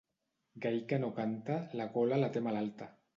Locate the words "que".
0.91-0.99